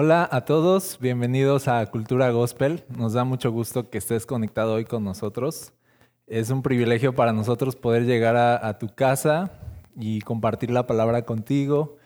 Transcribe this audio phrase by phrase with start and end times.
[0.00, 2.84] Hola a todos, bienvenidos a Cultura Gospel.
[2.96, 5.72] Nos da mucho gusto que estés conectado hoy con nosotros.
[6.28, 9.50] Es un privilegio para nosotros poder llegar a, tu casa
[9.96, 11.96] y compartir la palabra contigo.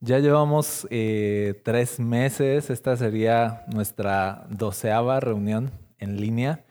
[0.00, 5.70] Ya llevamos eh, tres meses, esta sería nuestra doceava reunión
[6.00, 6.64] en línea.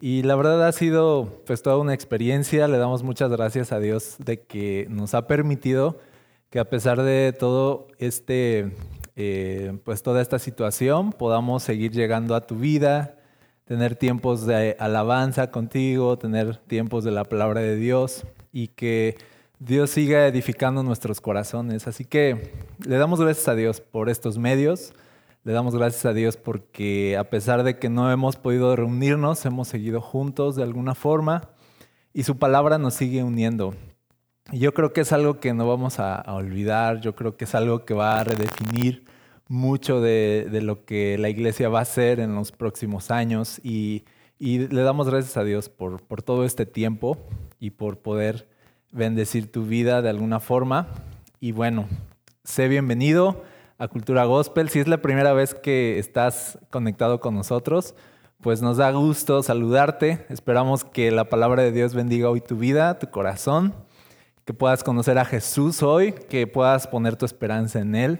[0.00, 2.66] Y la verdad ha sido pues toda una experiencia.
[2.66, 6.00] Le damos muchas gracias a Dios de que nos ha permitido
[6.50, 8.72] que a pesar de todo este
[9.20, 13.16] eh, pues toda esta situación, podamos seguir llegando a tu vida,
[13.64, 19.18] tener tiempos de alabanza contigo, tener tiempos de la palabra de Dios y que
[19.58, 21.88] Dios siga edificando nuestros corazones.
[21.88, 22.52] Así que
[22.86, 24.92] le damos gracias a Dios por estos medios,
[25.42, 29.66] le damos gracias a Dios porque a pesar de que no hemos podido reunirnos, hemos
[29.66, 31.48] seguido juntos de alguna forma
[32.14, 33.74] y su palabra nos sigue uniendo.
[34.50, 37.54] Y yo creo que es algo que no vamos a, olvidar, yo creo que es
[37.54, 39.04] algo que va a redefinir
[39.46, 44.04] mucho de, lo que la iglesia va a hacer en los próximos años y,
[44.40, 47.18] le damos gracias a Dios por, por, todo este tiempo
[47.58, 48.48] y por poder
[48.92, 50.86] bendecir tu vida de alguna forma.
[51.40, 51.88] Y bueno,
[52.44, 53.42] sé bienvenido
[53.78, 54.68] a Cultura Gospel.
[54.68, 57.96] Si es la primera vez que estás conectado con nosotros,
[58.40, 60.24] pues nos da gusto saludarte.
[60.28, 63.74] Esperamos que la palabra de Dios bendiga hoy tu vida, tu corazón
[64.48, 68.18] que puedas conocer a Jesús hoy, que puedas poner tu esperanza en Él,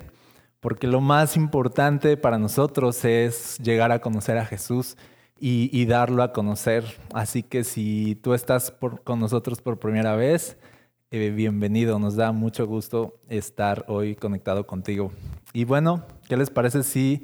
[0.61, 4.99] porque lo más importante para nosotros es llegar a conocer a Jesús
[5.41, 6.85] y, darlo a conocer.
[7.15, 8.71] Así que si tú estás
[9.05, 10.59] con nosotros por primera vez,
[11.11, 15.11] eh, bienvenido, nos da mucho gusto estar hoy conectado contigo.
[15.55, 17.23] Y bueno, ¿qué les parece si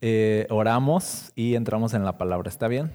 [0.00, 2.48] eh, oramos y entramos en la palabra?
[2.48, 2.90] ¿Está bien?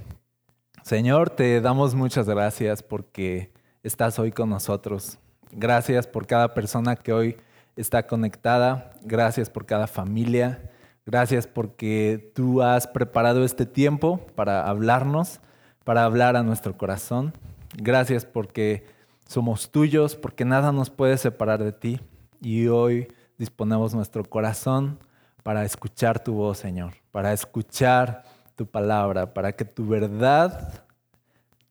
[0.83, 5.17] Señor, te damos muchas gracias porque estás hoy con nosotros.
[5.51, 7.37] Gracias por cada persona que hoy
[7.75, 8.91] está conectada.
[9.01, 10.71] Gracias por cada familia.
[11.05, 15.39] Gracias porque tú has preparado este tiempo para hablarnos,
[15.83, 17.33] para hablar a nuestro corazón.
[17.75, 18.85] Gracias porque
[19.27, 21.99] somos tuyos, porque nada nos puede separar de ti.
[22.39, 23.07] Y hoy
[23.37, 24.99] disponemos nuestro corazón
[25.41, 28.23] para escuchar tu voz, Señor, para escuchar
[28.55, 30.80] tu palabra, para que tu verdad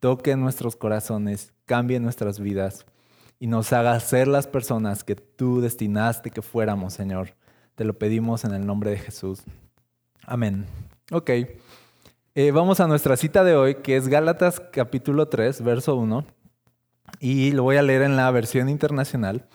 [0.01, 2.87] toque nuestros corazones cambie nuestras vidas
[3.39, 7.37] y nos haga ser las personas que tú destinaste que fuéramos, Señor.
[7.75, 9.43] Te lo pedimos en el nombre de Jesús.
[10.27, 10.67] Amén.
[11.11, 11.31] Ok.
[12.35, 16.25] Eh, vamos a nuestra cita de hoy, que es Gálatas capítulo 3, verso 1.
[17.19, 19.47] Y lo voy a leer en la versión internacional.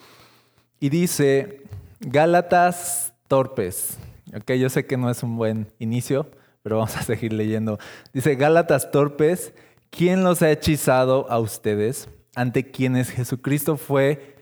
[0.80, 1.62] Y dice,
[2.00, 3.98] Gálatas torpes.
[4.34, 6.28] Ok, yo sé que no es un buen inicio,
[6.62, 7.78] pero vamos a seguir leyendo.
[8.12, 9.54] Dice, Gálatas torpes
[9.96, 14.36] ¿quién los ha hechizado a ustedes ante quienes Jesucristo fue,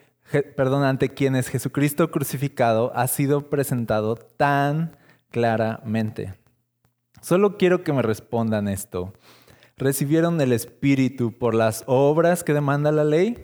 [0.57, 4.97] perdón, ante quienes Jesucristo crucificado ha sido presentado tan
[5.31, 6.35] claramente?
[7.23, 9.13] Solo quiero que me respondan esto.
[9.77, 13.39] ¿Recibieron el Espíritu por las obras que demanda la ley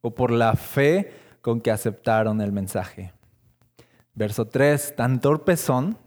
[0.00, 3.12] o por la fe con que aceptaron el mensaje?
[4.14, 4.94] Verso 3.
[4.96, 5.98] Tan torpes son,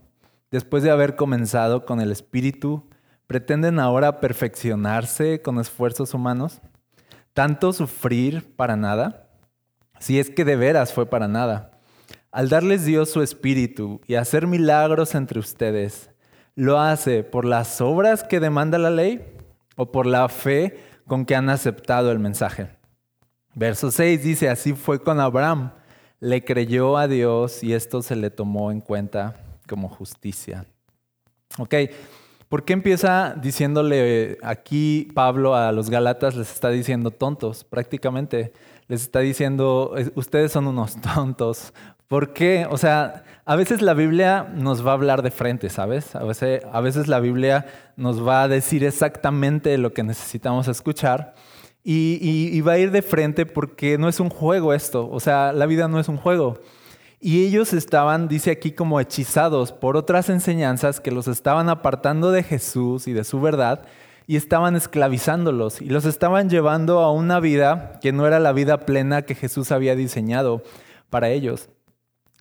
[0.50, 2.88] después de haber comenzado con el Espíritu,
[3.32, 6.60] ¿Pretenden ahora perfeccionarse con esfuerzos humanos?
[7.32, 9.26] ¿Tanto sufrir para nada?
[10.00, 11.80] Si es que de veras fue para nada.
[12.30, 16.10] Al darles Dios su espíritu y hacer milagros entre ustedes,
[16.56, 19.24] ¿lo hace por las obras que demanda la ley
[19.76, 22.68] o por la fe con que han aceptado el mensaje?
[23.54, 25.72] Verso 6 dice, así fue con Abraham.
[26.20, 30.66] Le creyó a Dios y esto se le tomó en cuenta como justicia.
[31.58, 31.74] Ok,
[32.52, 38.52] ¿Por qué empieza diciéndole aquí Pablo a los Galatas, les está diciendo tontos prácticamente?
[38.88, 41.72] Les está diciendo, ustedes son unos tontos.
[42.08, 42.66] ¿Por qué?
[42.68, 46.14] O sea, a veces la Biblia nos va a hablar de frente, ¿sabes?
[46.14, 47.64] A veces, a veces la Biblia
[47.96, 51.34] nos va a decir exactamente lo que necesitamos escuchar.
[51.82, 52.18] Y,
[52.52, 55.08] y va a ir de frente porque no es un juego esto.
[55.10, 56.60] O sea, la vida no es un juego.
[57.24, 62.42] Y ellos estaban, dice aquí, como hechizados por otras enseñanzas que los estaban apartando de
[62.42, 63.84] Jesús y de su verdad
[64.26, 68.78] y estaban esclavizándolos y los estaban llevando a una vida que no era la vida
[68.78, 70.64] plena que Jesús había diseñado
[71.10, 71.68] para ellos.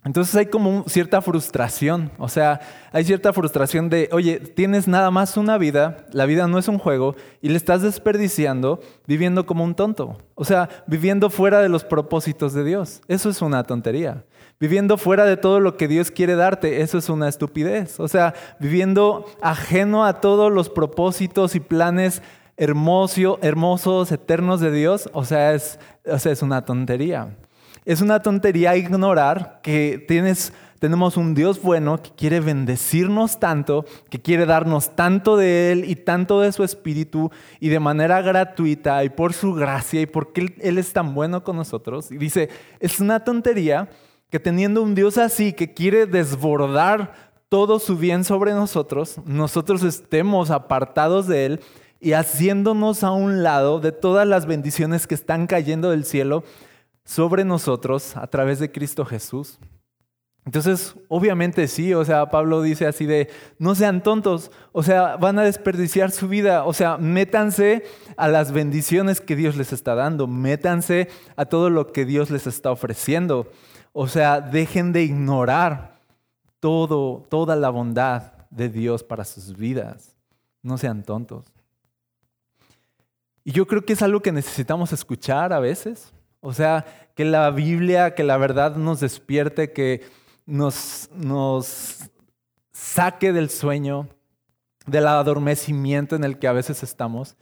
[0.04, 2.60] Entonces hay como cierta frustración, o sea,
[2.92, 6.80] hay cierta frustración de, oye, tienes nada más una vida, la vida no es un
[6.80, 11.84] juego y le estás desperdiciando viviendo como un tonto, o sea, viviendo fuera de los
[11.84, 13.02] propósitos de Dios.
[13.08, 14.26] Eso es una tontería.
[14.62, 18.00] Viviendo fuera de todo lo que Dios quiere darte, eso es una estupidez.
[18.00, 22.22] O sea, viviendo ajeno a todos los propósitos y planes
[22.58, 27.36] hermosos, eternos de Dios, o sea, es, o sea, es una tontería.
[27.86, 34.20] Es una tontería ignorar que tienes tenemos un Dios bueno que quiere bendecirnos tanto, que
[34.20, 37.30] quiere darnos tanto de Él y tanto de su Espíritu
[37.60, 41.56] y de manera gratuita y por su gracia y porque Él, es tan bueno con
[41.56, 42.12] nosotros.
[42.12, 42.50] Y dice,
[42.80, 43.90] es una tontería
[44.32, 50.50] que teniendo un Dios así que quiere desbordar todo su bien sobre nosotros, nosotros estemos
[50.52, 51.60] apartados de Él
[52.00, 56.46] y haciéndonos a un lado de todas las bendiciones que están cayendo del cielo
[57.04, 59.60] sobre nosotros a través de Cristo Jesús.
[60.46, 63.30] Entonces, obviamente sí, o sea, Pablo dice así de,
[63.60, 67.84] no sean tontos, o sea, van a desperdiciar su vida, o sea, métanse
[68.16, 72.48] a las bendiciones que Dios les está dando, métanse a todo lo que Dios les
[72.48, 73.52] está ofreciendo,
[73.94, 76.00] o sea, dejen de ignorar
[76.60, 80.16] todo, toda la bondad de Dios para sus vidas,
[80.62, 81.46] no sean tontos.
[83.44, 86.86] Y yo creo que es algo que necesitamos escuchar a veces, o sea,
[87.16, 90.04] que la Biblia, que la verdad nos despierte, que
[90.46, 92.10] nos, nos
[92.72, 94.08] saque del sueño,
[94.86, 97.36] del adormecimiento en el que a veces estamos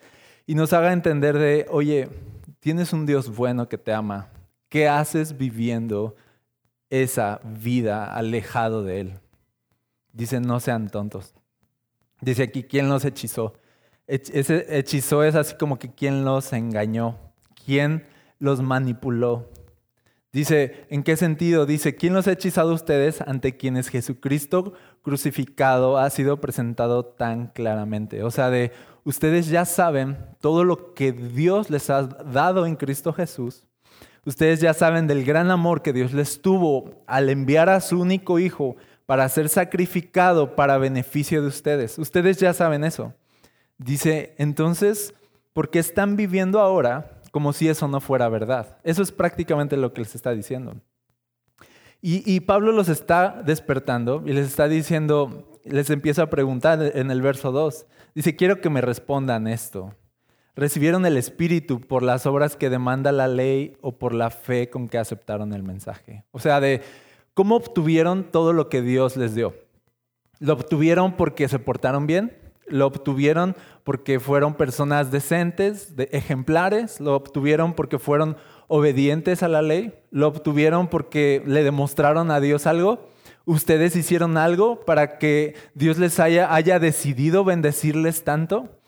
[0.45, 2.09] y nos haga entender de, oye,
[2.59, 4.29] tienes un Dios bueno que te ama.
[4.67, 6.15] ¿Qué haces viviendo
[6.89, 9.19] esa vida alejado de Él?
[10.13, 11.33] Dice, no sean tontos.
[12.21, 13.53] Dice aquí, ¿quién los hechizó?
[14.07, 17.17] Ese hechizó es así como que quién los engañó,
[17.65, 18.07] quién
[18.39, 19.49] los manipuló.
[20.31, 21.65] Dice, ¿en qué sentido?
[21.65, 28.23] Dice, ¿quién los ha hechizado ustedes ante quienes Jesucristo crucificado ha sido presentado tan claramente?
[28.23, 28.71] O sea, de
[29.03, 33.65] ustedes ya saben todo lo que Dios les ha dado en Cristo Jesús.
[34.25, 38.39] Ustedes ya saben del gran amor que Dios les tuvo al enviar a su único
[38.39, 38.75] hijo
[39.05, 41.97] para ser sacrificado para beneficio de ustedes.
[41.97, 43.13] Ustedes ya saben eso.
[43.77, 45.13] Dice, entonces,
[45.53, 48.77] ¿por qué están viviendo ahora como si eso no fuera verdad.
[48.83, 50.75] Eso es prácticamente lo que les está diciendo.
[52.01, 57.21] Y, Pablo los está despertando y les está diciendo, les empieza a preguntar en el
[57.21, 57.85] verso 2.
[58.15, 59.93] Dice, quiero que me respondan esto.
[60.59, 64.89] ¿Recibieron el Espíritu por las obras que demanda la ley o por la fe con
[64.89, 66.25] que aceptaron el mensaje?
[66.31, 66.81] O sea, de
[67.33, 69.53] cómo obtuvieron todo lo que Dios les dio.
[70.39, 72.35] ¿Lo obtuvieron porque se portaron bien?
[72.67, 79.93] lo obtuvieron porque fueron personas decentes, ejemplares, lo obtuvieron porque fueron obedientes a la ley,
[80.11, 83.09] lo obtuvieron porque le demostraron a Dios algo.
[83.45, 88.78] ¿Ustedes hicieron algo para que Dios les haya, haya decidido bendecirles tanto?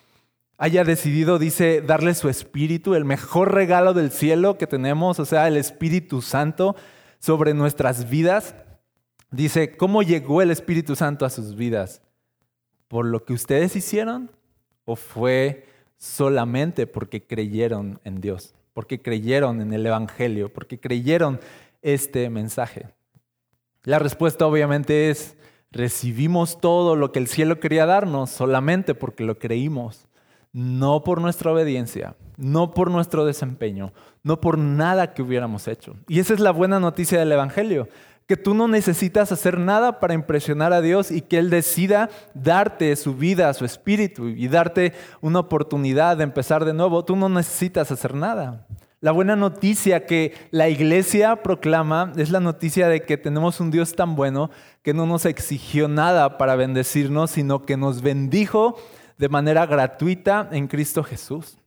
[0.63, 5.48] Haya decidido, dice, darles su espíritu, el mejor regalo del cielo que tenemos, o sea,
[5.48, 6.75] el Espíritu Santo
[7.18, 8.56] sobre nuestras vidas.
[9.31, 12.02] Dice, ¿cómo llegó el Espíritu Santo a sus vidas?
[12.92, 14.30] por lo que ustedes hicieron
[14.84, 15.66] o fue
[15.98, 21.40] solamente porque creyeron en Dios, porque creyeron en el Evangelio, porque creyeron
[21.81, 22.90] este mensaje?
[23.84, 25.38] La respuesta obviamente es,
[25.72, 30.10] recibimos todo lo que el cielo quería darnos solamente porque lo creímos,
[30.53, 33.94] no por nuestra obediencia, no por nuestro desempeño,
[34.24, 35.95] no por nada que hubiéramos hecho.
[36.07, 37.88] Y esa es la buena noticia del Evangelio,
[38.27, 42.95] que tú no necesitas hacer nada para impresionar a Dios y que Él decida darte
[42.95, 47.03] su vida, su espíritu y darte una oportunidad de empezar de nuevo.
[47.03, 48.68] Tú no necesitas hacer nada.
[49.01, 53.95] La buena noticia que la iglesia proclama es la noticia de que tenemos un Dios
[53.95, 54.51] tan bueno
[54.83, 58.77] que no nos exigió nada para bendecirnos, sino que nos bendijo
[59.22, 61.60] de manera gratuita en Cristo Jesús.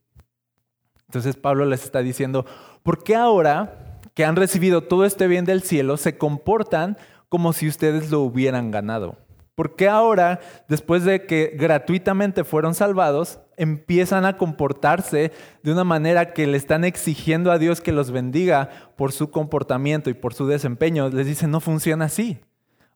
[1.07, 2.45] Entonces Pablo les está diciendo,
[2.83, 6.97] ¿por qué ahora que han recibido todo este bien del cielo se comportan
[7.29, 9.17] como si ustedes lo hubieran ganado.
[9.55, 15.31] ¿Por qué ahora, después de que gratuitamente fueron salvados, empiezan a comportarse
[15.63, 20.09] de una manera que le están exigiendo a Dios que los bendiga por su comportamiento
[20.09, 21.09] y por su desempeño?
[21.09, 22.39] Les dicen, no funciona así.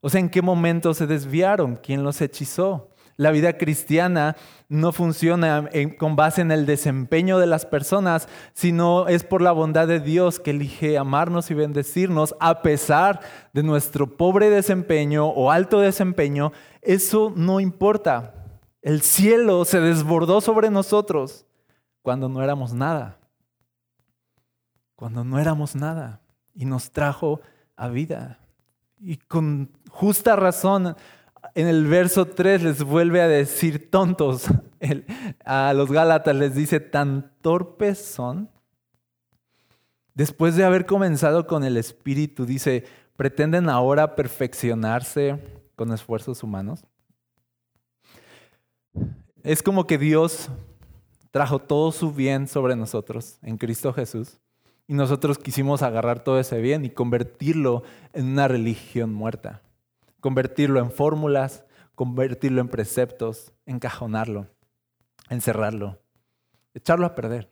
[0.01, 1.77] O sea, ¿en qué momento se desviaron?
[1.77, 2.89] ¿Quién los hechizó?
[3.19, 4.37] La vida cristiana
[4.69, 9.89] no funciona con base en el desempeño de las personas, sino es por la bondad
[9.89, 13.19] de Dios que elige amarnos y bendecirnos a pesar
[13.51, 16.53] de nuestro pobre desempeño o alto desempeño.
[16.81, 18.35] Eso no importa.
[18.81, 21.45] El cielo se desbordó sobre nosotros
[22.01, 23.19] cuando no éramos nada.
[24.95, 26.21] Cuando no éramos nada.
[26.53, 27.41] Y nos trajo
[27.75, 28.39] a vida.
[28.97, 30.95] Y con justa razón
[31.55, 34.45] en el verso 3 les vuelve a decir tontos.
[35.45, 38.49] a los Gálatas les dice, tan torpes son.
[40.13, 45.39] Después de haber comenzado con el Espíritu, dice, pretenden ahora perfeccionarse
[45.75, 46.85] con esfuerzos humanos.
[49.43, 50.49] Es como que Dios
[51.31, 54.39] trajo todo su bien sobre nosotros en Cristo Jesús
[54.87, 59.61] y nosotros quisimos agarrar todo ese bien y convertirlo en una religión muerta.
[60.19, 61.63] Convertirlo en fórmulas,
[61.95, 64.47] convertirlo en preceptos, encajonarlo,
[65.29, 65.99] encerrarlo,
[66.73, 67.49] echarlo a perder.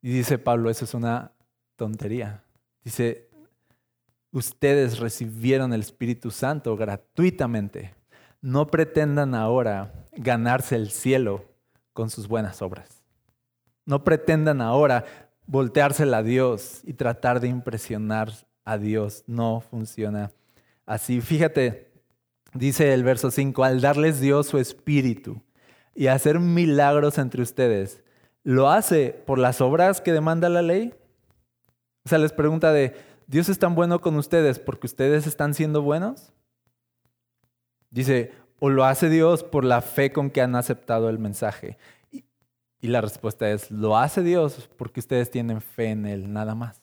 [0.00, 1.32] Y dice Pablo, eso es una
[1.76, 2.44] tontería.
[2.84, 3.28] Dice,
[4.32, 7.94] ustedes recibieron el Espíritu Santo gratuitamente.
[8.40, 11.44] No pretendan ahora ganarse el cielo
[11.92, 13.02] con sus buenas obras.
[13.84, 15.04] No pretendan ahora
[15.46, 18.32] volteársela a Dios y tratar de impresionar
[18.64, 19.24] a Dios.
[19.26, 20.32] No funciona
[20.92, 21.20] así.
[21.20, 21.90] Fíjate,
[22.54, 25.42] dice el verso 5, al darles Dios su espíritu
[25.94, 28.02] y hacer milagros entre ustedes,
[28.42, 30.94] ¿lo hace por las obras que demanda la ley?
[32.04, 32.94] O sea, les pregunta de,
[33.26, 36.32] ¿Dios es tan bueno con ustedes porque ustedes están siendo buenos?
[37.90, 41.78] Dice, ¿o lo hace Dios por la fe con que han aceptado el mensaje?
[42.10, 46.82] Y, la respuesta es, lo hace Dios porque ustedes tienen fe en Él, nada más.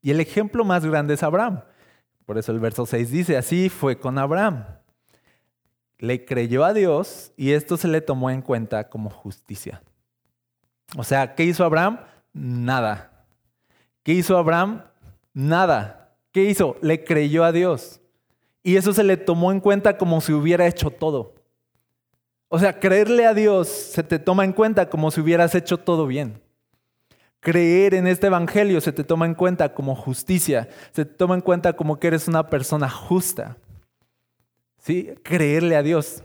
[0.00, 1.62] Y el ejemplo más grande es Abraham.
[2.26, 4.64] Por eso el verso 6 dice, así fue con Abraham.
[5.98, 9.82] Le creyó a Dios y esto se le tomó en cuenta como justicia.
[10.96, 12.00] O sea, ¿qué hizo Abraham?
[12.32, 13.26] Nada.
[14.02, 14.84] ¿Qué hizo Abraham?
[15.32, 16.16] Nada.
[16.32, 16.76] ¿Qué hizo?
[16.80, 18.00] Le creyó a Dios.
[18.62, 21.34] Y eso se le tomó en cuenta como si hubiera hecho todo.
[22.48, 26.06] O sea, creerle a Dios se te toma en cuenta como si hubieras hecho todo
[26.06, 26.40] bien.
[27.44, 31.42] Creer en este evangelio se te toma en cuenta como justicia, se te toma en
[31.42, 33.58] cuenta como que eres una persona justa.
[34.78, 35.10] ¿Sí?
[35.22, 36.22] Creerle a Dios.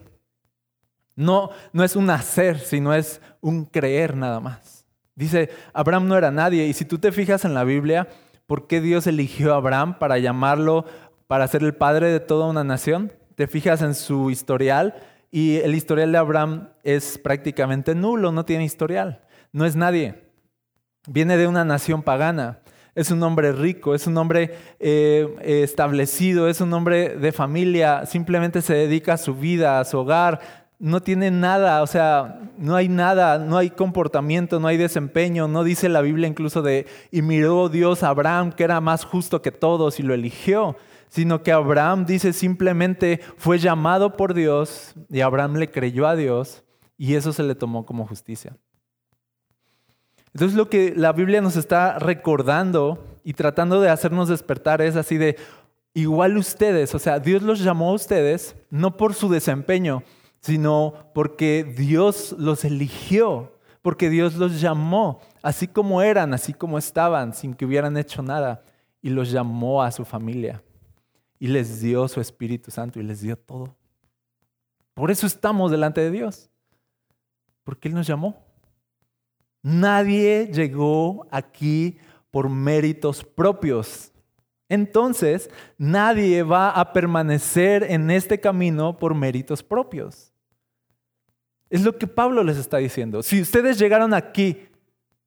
[1.18, 4.86] No, no es un hacer, sino es un creer nada más.
[5.14, 6.66] Dice, Abraham no era nadie.
[6.68, 8.08] Y si tú te fijas en la Biblia,
[8.48, 10.86] ¿por qué Dios eligió a Abraham para llamarlo,
[11.28, 13.12] para ser el padre de toda una nación?
[13.36, 14.96] Te fijas en su historial
[15.32, 19.20] y el historial de Abraham es prácticamente nulo, no tiene historial,
[19.52, 20.29] no es nadie.
[21.08, 22.60] Viene de una nación pagana.
[22.96, 28.62] Es un hombre rico, es un hombre eh, establecido, es un hombre de familia, simplemente
[28.62, 30.40] se dedica a su vida, a su hogar,
[30.80, 35.66] no tiene nada, o sea, no hay nada, no hay comportamiento, no hay desempeño, no
[35.66, 39.52] dice la Biblia incluso de, y miró Dios a Abraham, que era más justo que
[39.52, 40.78] todos, y lo eligió,
[41.10, 46.64] sino que Abraham dice simplemente fue llamado por Dios, y Abraham le creyó a Dios,
[46.98, 48.56] y eso se le tomó como justicia.
[50.34, 55.18] Entonces lo que la Biblia nos está recordando y tratando de hacernos despertar es así
[55.18, 55.38] de,
[55.94, 60.04] igual ustedes, o sea, Dios los llamó a ustedes no por su desempeño,
[60.42, 67.34] sino porque Dios los eligió, porque Dios los llamó, así como eran, así como estaban,
[67.34, 68.64] sin que hubieran hecho nada,
[69.02, 70.64] y los llamó a su familia,
[71.40, 73.76] y les dio su Espíritu Santo, y les dio todo.
[74.94, 76.50] Por eso estamos delante de Dios,
[77.64, 78.49] porque Él nos llamó.
[79.62, 81.98] Nadie llegó aquí
[82.32, 84.12] por méritos propios.
[84.70, 90.32] Entonces, nadie va a permanecer en este camino por méritos propios.
[91.70, 93.22] Es lo que Pablo les está diciendo.
[93.24, 94.68] Si ustedes llegaron aquí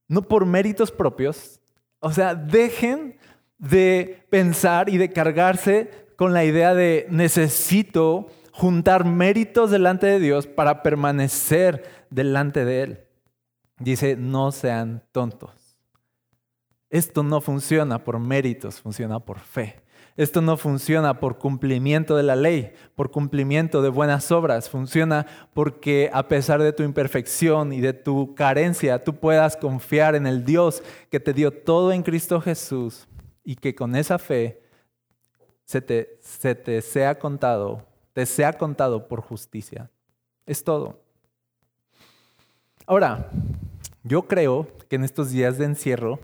[0.08, 1.60] no por méritos propios,
[2.00, 3.16] o sea, dejen
[3.58, 10.46] de pensar y de cargarse con la idea de necesito juntar méritos delante de Dios
[10.46, 12.98] para permanecer delante de Él.
[13.82, 15.50] Dice, no sean tontos.
[16.88, 19.82] Esto no funciona por méritos, funciona por fe.
[20.14, 24.68] Esto no funciona por cumplimiento de la ley, por cumplimiento de buenas obras.
[24.68, 30.26] Funciona porque a pesar de tu imperfección y de tu carencia, tú puedas confiar en
[30.26, 33.08] el Dios que te dio todo en Cristo Jesús
[33.42, 34.62] y que con esa fe
[35.64, 39.90] se te, se te sea contado, te sea contado por justicia.
[40.44, 41.00] Es todo.
[42.86, 43.30] Ahora,
[44.04, 46.18] yo creo que en estos días de encierro,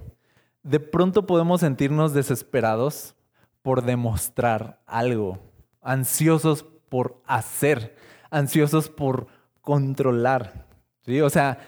[0.63, 3.15] de pronto podemos sentirnos desesperados
[3.63, 5.39] por demostrar algo,
[5.81, 7.95] ansiosos por hacer,
[8.31, 9.27] ansiosos por
[9.61, 10.67] controlar.
[11.05, 11.21] ¿sí?
[11.21, 11.59] O sea,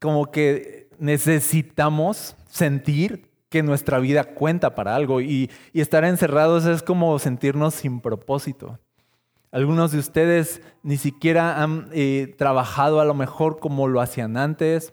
[0.00, 7.18] como que necesitamos sentir que nuestra vida cuenta para algo y, estar encerrados es como
[7.18, 8.78] sentirnos sin propósito.
[9.50, 14.92] Algunos de ustedes ni siquiera han eh, trabajado a lo mejor como lo hacían antes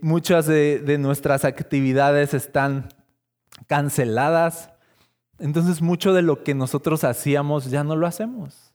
[0.00, 2.88] muchas de, nuestras actividades están
[3.66, 4.70] canceladas.
[5.38, 8.72] Entonces mucho de lo que nosotros hacíamos ya no lo hacemos.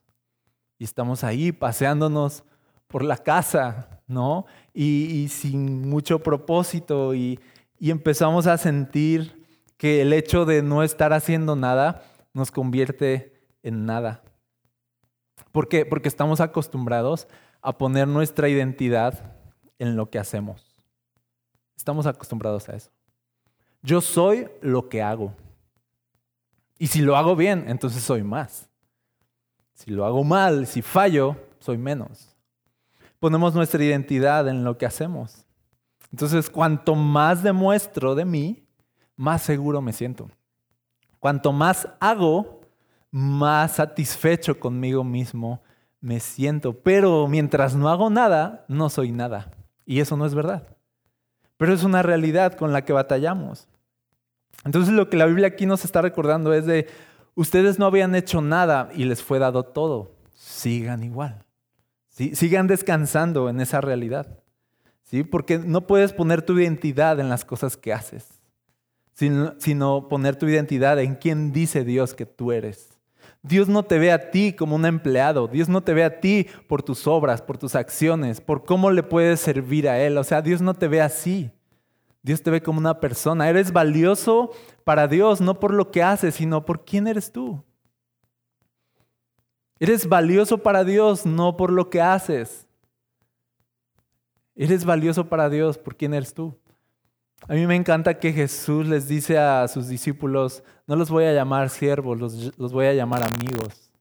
[0.77, 2.43] Y estamos ahí paseándonos
[2.88, 4.46] por la casa, ¿no?
[4.74, 7.39] Y, sin mucho propósito y,
[7.79, 9.46] y, empezamos a sentir
[9.77, 12.03] que el hecho de no estar haciendo nada
[12.34, 14.24] nos convierte en nada.
[15.51, 15.86] ¿Por qué?
[15.86, 17.27] Porque estamos acostumbrados
[17.62, 19.40] a poner nuestra identidad
[19.81, 20.63] en lo que hacemos.
[21.75, 22.91] Estamos acostumbrados a eso.
[23.81, 25.33] Yo soy lo que hago.
[26.77, 28.69] Y si lo hago bien, entonces soy más.
[29.73, 32.35] Si lo hago mal, si fallo, soy menos.
[33.19, 35.47] Ponemos nuestra identidad en lo que hacemos.
[36.11, 38.67] Entonces, cuanto más demuestro de mí,
[39.15, 40.29] más seguro me siento.
[41.19, 42.61] Cuanto más hago,
[43.09, 45.63] más satisfecho conmigo mismo
[46.00, 46.73] me siento.
[46.73, 49.51] Pero mientras no hago nada, no soy nada.
[49.85, 50.67] Y eso no es verdad.
[51.57, 53.67] Pero es una realidad con la que batallamos.
[54.65, 56.88] Entonces lo que la Biblia aquí nos está recordando es de,
[57.35, 60.15] ustedes no habían hecho nada y les fue dado todo.
[60.33, 61.45] Sigan igual.
[62.09, 64.39] Sigan descansando en esa realidad.
[65.03, 65.23] ¿Sí?
[65.23, 68.41] Porque no puedes poner tu identidad en las cosas que haces,
[69.13, 72.90] sino poner tu identidad en quién dice Dios que tú eres.
[73.43, 76.48] Dios no te ve a ti como un empleado, Dios no te ve a ti
[76.67, 80.17] por tus obras, por tus acciones, por cómo le puedes servir a Él.
[80.17, 81.51] O sea, Dios no te ve así.
[82.24, 83.50] Dios te ve como una persona.
[83.50, 84.51] Eres valioso
[84.83, 87.63] para Dios no por lo que haces, sino por quién eres tú.
[89.79, 92.67] Eres valioso para Dios no por lo que haces.
[94.55, 96.55] Eres valioso para Dios por quién eres tú.
[97.48, 101.33] A mí me encanta que Jesús les dice a sus discípulos, no los voy a
[101.33, 102.19] llamar siervos,
[102.57, 103.91] los, voy a llamar amigos.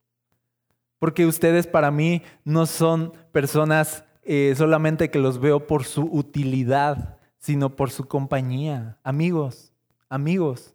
[0.98, 7.18] Porque ustedes para mí no son personas eh, solamente que los veo por su utilidad,
[7.38, 8.98] sino por su compañía.
[9.02, 9.72] Amigos,
[10.10, 10.74] amigos.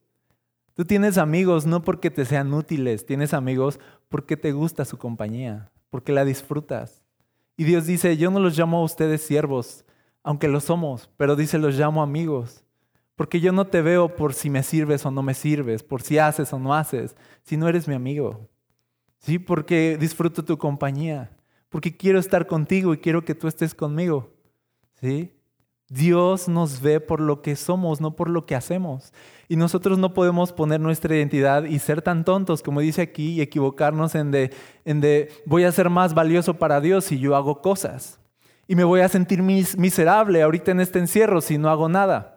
[0.74, 3.80] Tú tienes amigos no porque te sean útiles, tienes amigos
[4.10, 7.04] porque te gusta su compañía, porque la disfrutas.
[7.56, 9.85] Y Dios dice, yo no los llamo a ustedes siervos,
[10.26, 12.64] aunque lo somos, pero dice, los llamo amigos.
[13.16, 16.18] Porque yo no te veo por si me sirves o no me sirves, por si
[16.18, 18.50] haces o no haces, si no eres mi amigo.
[19.20, 21.30] Sí, porque disfruto tu compañía,
[21.70, 24.34] porque quiero estar contigo y quiero que tú estés conmigo.
[25.00, 25.32] ¿Sí?
[25.90, 29.14] Dios nos ve por lo que somos, no por lo que hacemos.
[29.48, 33.42] Y nosotros no podemos poner nuestra identidad y ser tan tontos, como dice aquí, y
[33.42, 34.52] equivocarnos en de,
[34.86, 38.20] en de voy a ser más valioso para Dios si yo hago cosas.
[38.68, 42.36] Y me voy a sentir miserable ahorita en este encierro si no hago nada.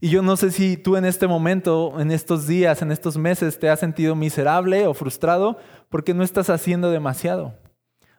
[0.00, 3.60] Y yo no sé si tú en este momento, en estos días, en estos meses,
[3.60, 7.54] te has sentido miserable o frustrado porque no estás haciendo demasiado.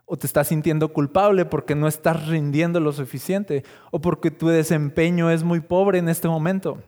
[0.06, 3.64] O te estás sintiendo culpable porque no estás rindiendo lo suficiente.
[3.92, 6.82] O porque tu desempeño es muy pobre en este momento.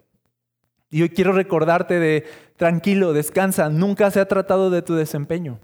[0.89, 5.60] Y hoy quiero recordarte de, tranquilo, descansa, nunca se ha tratado de tu desempeño.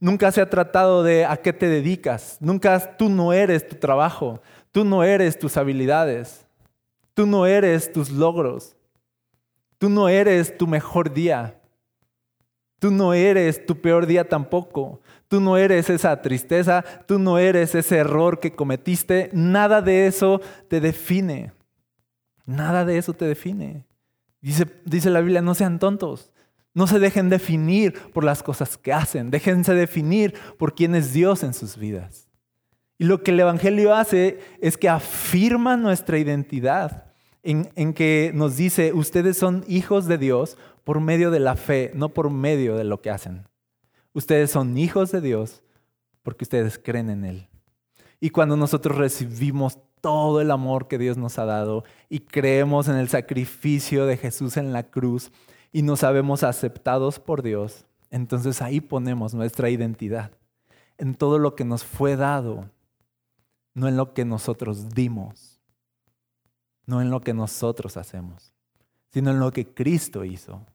[0.00, 2.38] Nunca se ha tratado de a qué te dedicas.
[2.40, 4.40] Nunca tú no eres tu trabajo.
[4.72, 6.46] Tú no eres tus habilidades.
[7.12, 8.74] Tú no eres tus logros.
[9.76, 11.60] Tú no eres tu mejor día.
[12.78, 15.00] Tú no eres tu peor día tampoco.
[15.28, 16.82] Tú no eres esa tristeza.
[17.06, 19.28] Tú no eres ese error que cometiste.
[19.34, 21.52] Nada de eso te define.
[22.46, 23.84] Nada de eso te define.
[24.40, 26.32] Dice, dice la Biblia, no sean tontos.
[26.74, 31.42] No se dejen definir por las cosas que hacen, déjense definir por quién es Dios
[31.42, 32.28] en sus vidas.
[32.98, 37.06] Y lo que el Evangelio hace es que afirma nuestra identidad
[37.42, 41.90] en, en, que nos dice, ustedes son hijos de Dios por medio de la fe,
[41.94, 43.48] no por medio de lo que hacen.
[44.12, 45.62] Ustedes son hijos de Dios
[46.22, 47.48] porque ustedes creen en Él.
[48.20, 52.96] Y cuando nosotros recibimos todo el amor que Dios nos ha dado y creemos en
[52.96, 55.30] el sacrificio de Jesús en la cruz,
[55.72, 60.32] y nos sabemos aceptados por Dios, entonces ahí ponemos nuestra identidad,
[60.98, 62.70] en todo lo que nos fue dado,
[63.74, 65.60] no en lo que nosotros dimos,
[66.86, 68.52] no en lo que nosotros hacemos,
[69.12, 70.66] sino en lo que Cristo hizo,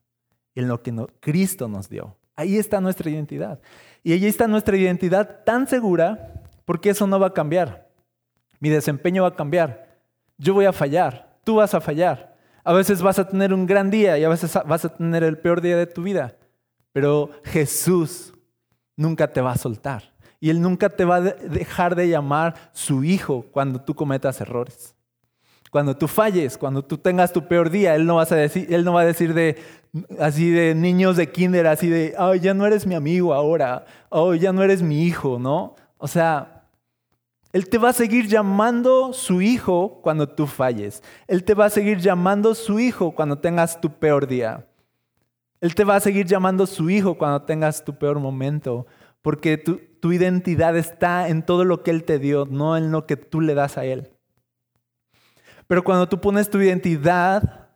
[0.54, 2.16] en lo que Cristo nos dio.
[2.34, 3.60] Ahí está nuestra identidad.
[4.02, 7.88] Y ahí está nuestra identidad tan segura porque eso no va a cambiar.
[8.60, 10.00] Mi desempeño va a cambiar.
[10.36, 11.38] Yo voy a fallar.
[11.44, 12.35] Tú vas a fallar.
[12.66, 15.38] A veces vas a tener un gran día y a veces vas a tener el
[15.38, 16.34] peor día de tu vida.
[16.92, 18.34] Pero Jesús
[18.96, 20.12] nunca te va a soltar.
[20.40, 24.96] Y Él nunca te va a dejar de llamar su hijo cuando tú cometas errores.
[25.70, 28.84] Cuando tú falles, cuando tú tengas tu peor día, Él no, vas a decir, él
[28.84, 29.62] no va a decir de,
[30.18, 34.34] así de niños de kinder, así de, oh, ya no eres mi amigo ahora, oh,
[34.34, 35.76] ya no eres mi hijo, ¿no?
[35.98, 36.55] O sea,
[37.52, 41.02] él te va a seguir llamando su hijo cuando tú falles.
[41.26, 44.66] Él te va a seguir llamando su hijo cuando tengas tu peor día.
[45.60, 48.86] Él te va a seguir llamando su hijo cuando tengas tu peor momento.
[49.22, 53.06] Porque tu, tu identidad está en todo lo que Él te dio, no en lo
[53.06, 54.10] que tú le das a Él.
[55.66, 57.70] Pero cuando tú pones tu identidad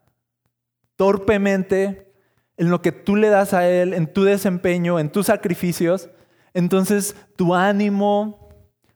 [0.95, 2.13] torpemente
[2.55, 6.09] en lo que tú le das a Él, en tu desempeño, en tus sacrificios,
[6.53, 8.40] entonces tu ánimo,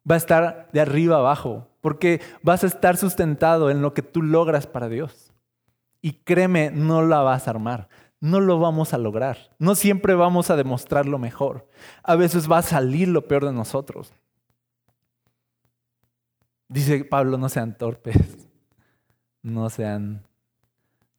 [0.10, 4.22] va a estar de arriba abajo, porque vas a estar sustentado en lo que tú
[4.22, 5.32] logras para Dios.
[6.02, 7.89] Y créeme, no la vas a armar.
[8.20, 9.52] no lo vamos a lograr.
[9.60, 11.68] No siempre vamos a demostrar lo mejor.
[12.02, 14.13] A veces va a salir lo peor de nosotros.
[16.68, 18.48] Dice Pablo, no sean torpes,
[19.44, 20.26] no sean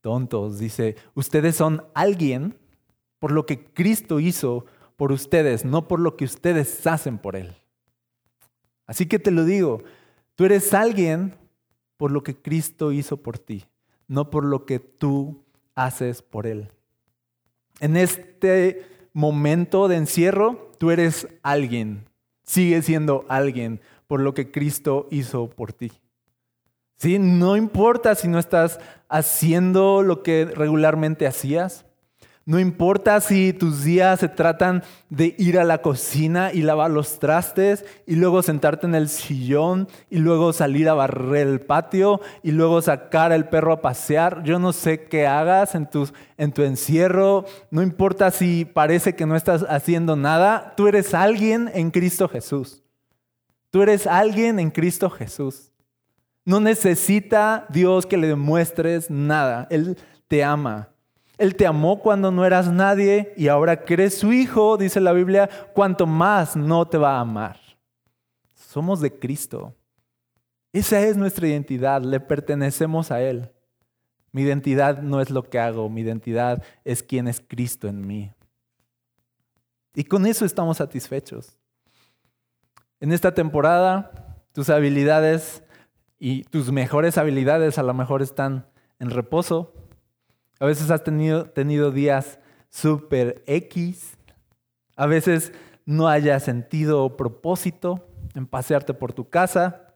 [0.00, 0.58] tontos.
[0.58, 2.58] Dice, ustedes son alguien
[3.18, 7.54] por lo que Cristo hizo por ustedes, no por lo que ustedes hacen por Él.
[8.86, 9.82] Así que te lo digo,
[10.34, 11.34] tú eres alguien
[11.96, 13.64] por lo que Cristo hizo por ti,
[14.06, 15.44] no por lo que tú
[15.74, 16.70] haces por Él.
[17.80, 22.08] En este momento de encierro, tú eres alguien,
[22.44, 25.92] sigues siendo alguien por lo que Cristo hizo por ti.
[26.98, 27.18] ¿Sí?
[27.18, 31.85] No importa si no estás haciendo lo que regularmente hacías,
[32.46, 37.18] no importa si tus días se tratan de ir a la cocina y lavar los
[37.18, 42.52] trastes y luego sentarte en el sillón y luego salir a barrer el patio y
[42.52, 44.44] luego sacar al perro a pasear.
[44.44, 45.88] Yo no sé qué hagas en,
[46.38, 47.46] en tu encierro.
[47.72, 50.74] No importa si parece que no estás haciendo nada.
[50.76, 52.80] Tú eres alguien en Cristo Jesús.
[53.70, 55.72] Tú eres alguien en Cristo Jesús.
[56.44, 59.66] No necesita Dios que le demuestres nada.
[59.68, 60.90] Él te ama.
[61.38, 65.12] Él te amó cuando no eras nadie y ahora que eres su hijo, dice la
[65.12, 67.58] Biblia, cuanto más no te va a amar.
[68.54, 69.74] Somos de Cristo.
[70.72, 73.50] Esa es nuestra identidad, le pertenecemos a Él.
[74.32, 78.32] Mi identidad no es lo que hago, mi identidad es quién es Cristo en mí.
[79.94, 81.56] Y con eso estamos satisfechos.
[83.00, 85.62] En esta temporada, tus habilidades
[86.18, 88.66] y tus mejores habilidades a lo mejor están
[88.98, 89.72] en reposo,
[90.58, 92.38] a veces has tenido, días
[92.70, 94.16] súper X.
[94.96, 95.52] A veces
[95.84, 99.94] no haya sentido o propósito en pasearte por tu casa.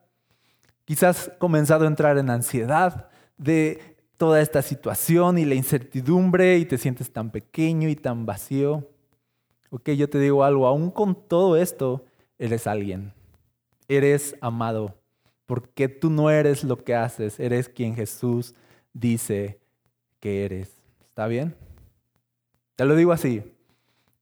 [0.84, 6.76] Quizás comenzado a entrar en ansiedad de toda esta situación y la incertidumbre y te
[6.76, 8.86] sientes tan pequeño y tan vacío.
[9.70, 12.04] Ok, yo te digo algo, aún con todo esto,
[12.38, 13.14] eres alguien.
[13.88, 14.96] Eres amado.
[15.46, 18.54] Porque tú no eres lo que haces, eres quien Jesús
[18.92, 19.59] dice
[20.20, 20.70] que eres.
[21.08, 21.56] ¿Está bien?
[22.76, 23.42] Te lo digo así.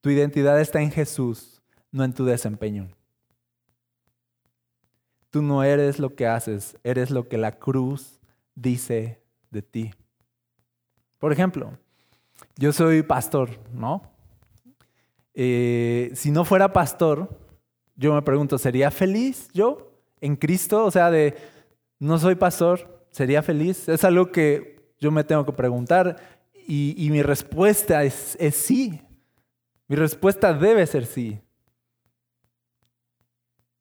[0.01, 2.89] Tu identidad está en Jesús, no en tu desempeño.
[5.31, 8.19] Tú no eres lo que haces, eres lo que la cruz
[8.55, 9.91] dice de ti.
[11.19, 11.77] Por ejemplo,
[12.57, 14.03] yo soy pastor, ¿no?
[15.35, 17.29] Eh, si no fuera pastor,
[17.97, 20.85] yo me pregunto, ¿sería feliz yo en Cristo?
[20.85, 21.37] O sea, de
[21.99, 23.89] no soy pastor, ¿sería feliz?
[23.89, 26.17] Es algo que yo me tengo que preguntar
[26.67, 29.01] y, mi respuesta es, es sí.
[29.87, 31.41] Mi respuesta debe ser sí.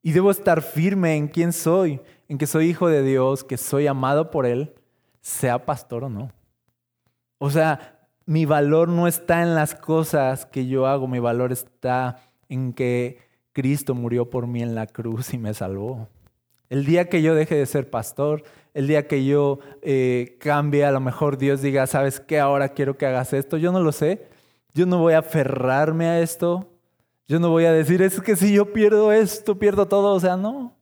[0.01, 1.99] Y debo estar firme en quién soy,
[2.30, 4.73] en que soy hijo de Dios, que soy amado por Él,
[5.19, 6.32] sea pastor o no.
[7.39, 12.21] O sea, mi valor no está en las cosas que yo hago, mi valor está
[12.47, 13.19] en que
[13.51, 16.08] Cristo murió por mí en la cruz y me salvó.
[16.69, 20.91] El día que yo deje de ser pastor, el día que yo eh, cambie, a
[20.91, 22.39] lo mejor Dios diga, ¿sabes qué?
[22.39, 23.58] Ahora quiero que hagas esto.
[23.58, 24.27] Yo no lo sé.
[24.73, 26.69] Yo no voy a aferrarme a esto.
[27.27, 30.13] Yo no voy a decir, es que si yo pierdo esto, pierdo todo.
[30.13, 30.75] O sea, no.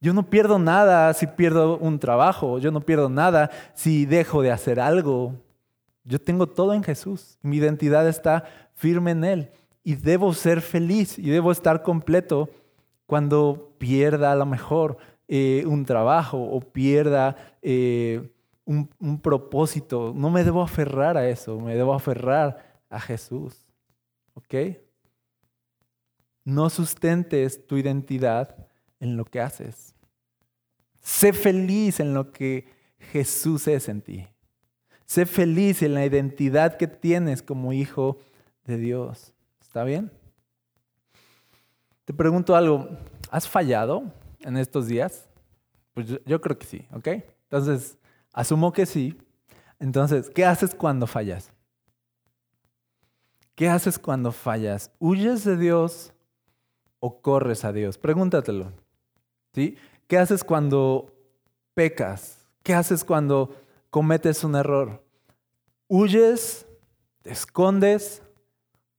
[0.00, 2.58] Yo no pierdo nada si pierdo un trabajo.
[2.58, 5.34] Yo no pierdo nada si dejo de hacer algo.
[6.04, 7.38] Yo tengo todo en Jesús.
[7.42, 9.50] Mi identidad está firme en Él.
[9.82, 12.50] Y debo ser feliz y debo estar completo
[13.06, 18.30] cuando pierda a lo mejor eh, un trabajo o pierda eh,
[18.64, 20.12] un, un propósito.
[20.14, 23.64] No me debo aferrar a eso, me debo aferrar a Jesús.
[24.34, 24.54] ¿Ok?
[26.44, 28.68] No sustentes tu identidad
[29.00, 29.94] en lo que haces.
[31.00, 32.66] Sé feliz en lo que
[33.12, 34.26] Jesús es en ti.
[35.06, 38.18] Sé feliz en la identidad que tienes como hijo
[38.64, 39.32] de Dios.
[39.60, 40.10] ¿Está bien?
[42.04, 42.88] Te pregunto algo,
[43.30, 45.28] ¿has fallado en estos días?
[45.94, 47.08] Pues yo, creo que sí, ¿ok?
[47.44, 47.96] Entonces,
[48.32, 49.16] asumo que sí.
[49.78, 51.50] Entonces, ¿qué haces cuando fallas?
[53.54, 54.90] ¿Qué haces cuando fallas?
[54.98, 56.12] ¿Huyes de Dios
[56.98, 57.96] o corres a Dios?
[57.96, 58.72] Pregúntatelo.
[59.52, 59.76] ¿Sí?
[60.08, 61.12] ¿Qué haces cuando
[61.74, 62.44] pecas?
[62.62, 63.54] ¿Qué haces cuando
[63.90, 65.04] cometes un error?
[65.86, 66.66] ¿Huyes,
[67.22, 68.22] te escondes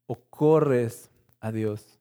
[0.07, 1.94] o corres a Dios?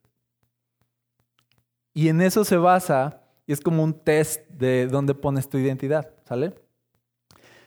[1.95, 6.11] Y en eso se basa, y es como un test de dónde pones tu identidad,
[6.25, 6.55] ¿sale?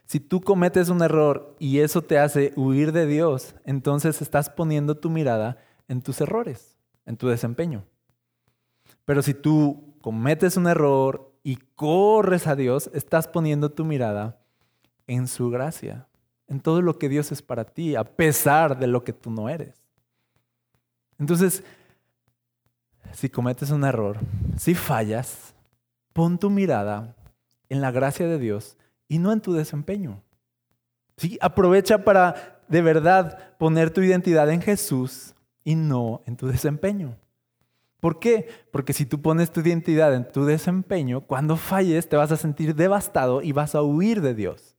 [0.05, 4.95] Si tú cometes un error y eso te hace huir de Dios, entonces estás poniendo
[4.95, 7.83] tu mirada en tus errores, en tu desempeño.
[9.03, 14.39] Pero si tú cometes un error y corres a Dios, estás poniendo tu mirada
[15.07, 16.07] en su gracia,
[16.47, 19.49] en todo lo que Dios es para ti, a pesar de lo que tú no
[19.49, 19.81] eres.
[21.19, 21.63] Entonces,
[23.13, 24.17] si cometes un error,
[24.57, 25.53] si fallas,
[26.13, 27.15] pon tu mirada
[27.69, 30.21] en la gracia de Dios y no en tu desempeño.
[31.17, 31.37] ¿Sí?
[31.41, 37.17] Aprovecha para de verdad poner tu identidad en Jesús y no en tu desempeño.
[37.99, 38.47] ¿Por qué?
[38.71, 42.75] Porque si tú pones tu identidad en tu desempeño, cuando falles te vas a sentir
[42.75, 44.75] devastado y vas a huir de Dios.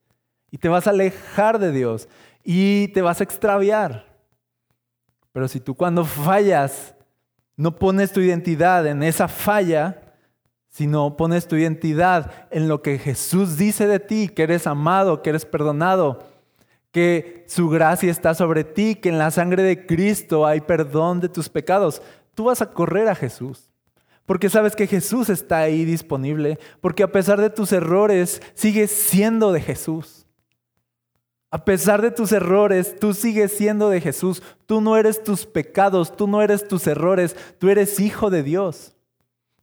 [0.50, 2.08] Y te vas a alejar de Dios
[2.44, 4.06] y te vas a extraviar.
[5.32, 6.94] Pero si tú cuando fallas
[7.58, 10.00] no pones tu identidad en esa falla,
[10.68, 15.30] sino pones tu identidad en lo que Jesús dice de ti, que eres amado, que
[15.30, 16.24] eres perdonado,
[16.92, 21.28] que su gracia está sobre ti, que en la sangre de Cristo hay perdón de
[21.28, 22.00] tus pecados,
[22.34, 23.72] tú vas a correr a Jesús.
[24.24, 29.50] Porque sabes que Jesús está ahí disponible, porque a pesar de tus errores, sigues siendo
[29.50, 30.17] de Jesús.
[31.50, 34.42] A pesar de tus errores, tú sigues siendo de Jesús.
[34.66, 38.94] Tú no eres tus pecados, tú no eres tus errores, tú eres hijo de Dios.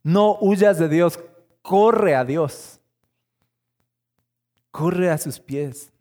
[0.02, 1.20] No huyas de Dios,
[1.62, 2.80] corre a Dios.
[4.72, 5.92] Corre a sus pies.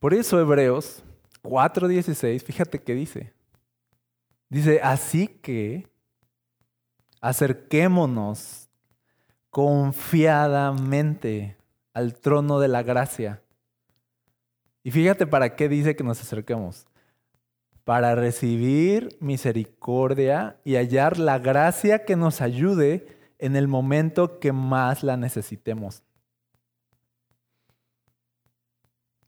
[0.00, 1.04] Por eso Hebreos
[1.42, 3.32] 4:16, fíjate qué dice.
[4.48, 5.86] Dice, así que
[7.20, 8.68] acerquémonos
[9.50, 11.56] confiadamente
[11.94, 13.42] al trono de la gracia.
[14.82, 16.86] Y fíjate para qué dice que nos acerquemos.
[17.84, 23.06] Para recibir misericordia y hallar la gracia que nos ayude
[23.38, 26.02] en el momento que más la necesitemos.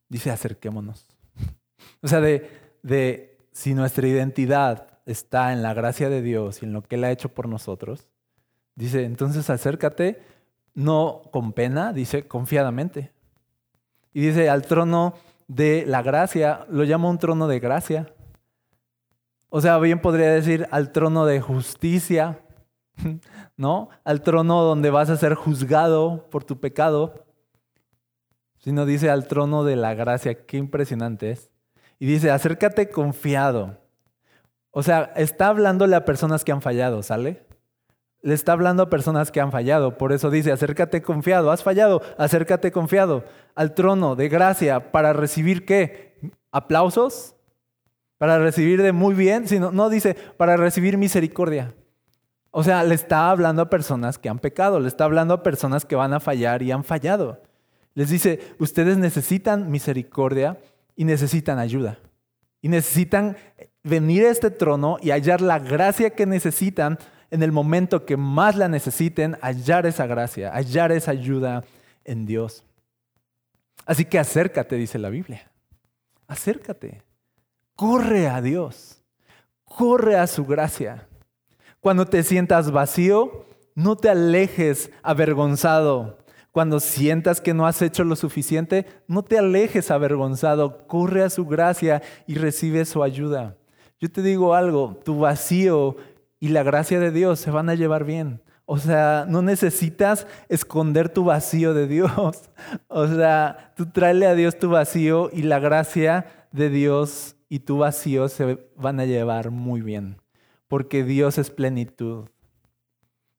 [0.08, 1.06] Dice, acerquémonos.
[2.00, 2.50] O sea, de,
[2.82, 7.04] de si nuestra identidad está en la gracia de Dios y en lo que Él
[7.04, 8.08] ha hecho por nosotros,
[8.74, 10.22] dice, entonces acércate
[10.74, 13.12] no con pena, dice confiadamente.
[14.12, 15.14] Y dice al trono
[15.48, 18.12] de la gracia, lo llama un trono de gracia.
[19.48, 22.40] O sea, bien podría decir al trono de justicia,
[23.56, 23.88] ¿no?
[24.04, 27.24] Al trono donde vas a ser juzgado por tu pecado.
[28.58, 31.50] Sino dice al trono de la gracia, qué impresionante es.
[31.98, 33.78] Y dice, acércate confiado.
[34.70, 37.46] O sea, está hablándole a personas que han fallado, ¿sale?
[38.24, 39.98] Le está hablando a personas que han fallado.
[39.98, 41.50] Por eso dice, acércate confiado.
[41.50, 43.22] Has fallado, acércate confiado
[43.54, 46.18] al trono de gracia para recibir qué?
[46.50, 47.36] ¿Aplausos?
[48.16, 51.74] Para recibir de muy bien, sino no dice para recibir misericordia.
[52.50, 55.84] O sea, le está hablando a personas que han pecado, le está hablando a personas
[55.84, 57.42] que van a fallar y han fallado.
[57.92, 60.58] Les dice, ustedes necesitan misericordia
[60.96, 61.98] y necesitan ayuda.
[62.62, 63.36] Y necesitan
[63.82, 66.98] venir a este trono y hallar la gracia que necesitan
[67.34, 71.64] en el momento que más la necesiten, hallar esa gracia, hallar esa ayuda
[72.04, 72.62] en Dios.
[73.86, 75.50] Así que acércate, dice la Biblia.
[76.28, 77.02] Acércate.
[77.74, 79.02] Corre a Dios.
[79.64, 81.08] Corre a su gracia.
[81.80, 86.18] Cuando te sientas vacío, no te alejes avergonzado.
[86.52, 90.86] Cuando sientas que no has hecho lo suficiente, no te alejes avergonzado.
[90.86, 93.56] Corre a su gracia y recibe su ayuda.
[93.98, 95.96] Yo te digo algo, tu vacío
[96.40, 98.42] y la gracia de Dios se van a llevar bien.
[98.66, 102.50] O sea, no necesitas esconder tu vacío de Dios.
[102.88, 107.78] O sea, tú tráele a Dios tu vacío y la gracia de Dios y tu
[107.78, 110.16] vacío se van a llevar muy bien.
[110.68, 112.28] Porque Dios es plenitud.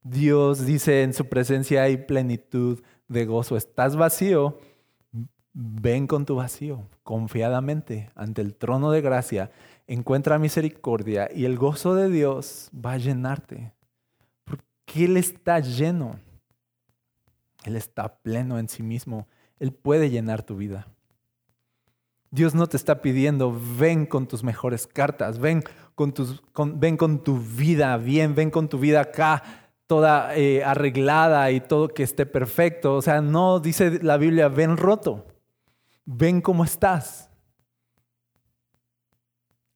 [0.03, 3.58] Dios dice en su presencia hay plenitud de gozo.
[3.58, 4.60] Estás vacío,
[5.53, 9.51] ven con tu vacío confiadamente ante el trono de gracia
[9.88, 13.74] encuentra misericordia y el gozo de Dios va a llenarte.
[14.43, 16.19] Porque Él está lleno.
[17.63, 19.28] Él está pleno en sí mismo.
[19.60, 20.88] Él puede llenar tu vida.
[22.32, 25.63] Dios no te está pidiendo, ven con tus mejores cartas, ven
[25.95, 26.43] con, tus,
[26.76, 29.41] ven con tu vida bien, ven con tu vida acá
[29.88, 32.95] toda eh, arreglada y todo que esté perfecto.
[32.95, 35.26] O sea, no dice la Biblia, ven roto,
[36.04, 37.24] ven cómo estás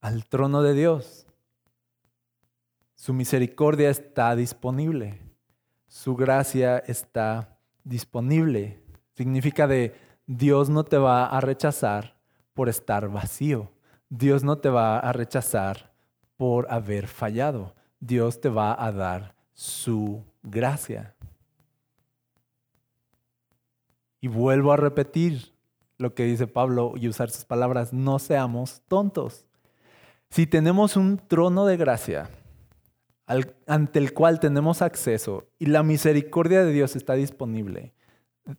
[0.02, 1.28] al trono de Dios.
[2.96, 5.22] Su misericordia está disponible.
[5.88, 8.84] Su gracia está disponible.
[9.16, 9.96] Significa de
[10.28, 12.18] Dios no te va a rechazar
[12.54, 13.72] por estar vacío.
[14.10, 15.94] Dios no te va a rechazar
[16.38, 17.76] por haber fallado.
[18.00, 21.16] Dios te va a dar su gracia.
[24.22, 25.54] Y vuelvo a repetir
[25.98, 29.46] lo que dice Pablo y usar sus palabras, no seamos tontos.
[30.30, 32.30] Si tenemos un trono de gracia
[33.66, 37.94] ante el cual tenemos acceso y la misericordia de Dios está disponible,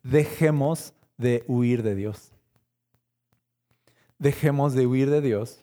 [0.02, 2.32] dejemos de huir de Dios.
[4.18, 5.60] Dejemos de huir de Dios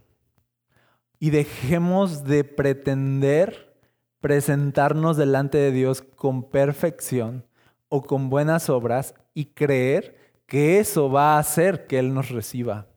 [1.20, 3.76] y dejemos de pretender
[4.20, 7.46] presentarnos delante de Dios con perfección
[7.90, 12.88] o con buenas obras y creer que eso va a hacer que Él nos reciba.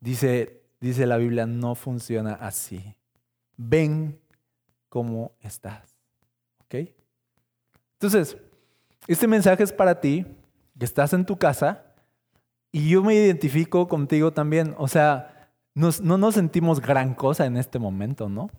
[0.00, 2.96] Dice, dice la Biblia, no funciona así.
[3.56, 4.20] Ven
[4.88, 5.96] cómo estás.
[6.64, 6.90] ¿Ok?
[7.94, 8.36] Entonces,
[9.06, 10.26] este mensaje es para ti,
[10.78, 11.84] que estás en tu casa,
[12.70, 14.74] y yo me identifico contigo también.
[14.78, 18.50] O sea, no nos sentimos gran cosa en este momento, ¿no?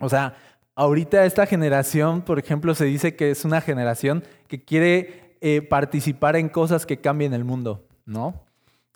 [0.00, 0.34] O sea,
[0.74, 6.36] ahorita esta generación, por ejemplo, se dice que es una generación que quiere eh, participar
[6.36, 8.44] en cosas que cambien el mundo, ¿no?